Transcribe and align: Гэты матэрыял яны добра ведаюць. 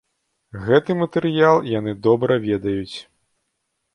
Гэты 0.67 0.93
матэрыял 1.01 1.57
яны 1.79 1.93
добра 2.07 2.39
ведаюць. 2.47 2.97